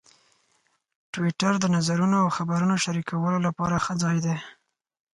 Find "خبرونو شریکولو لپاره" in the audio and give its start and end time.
2.37-3.75